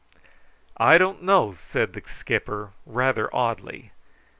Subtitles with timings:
[0.81, 3.91] "I don't know," said the skipper rather oddly.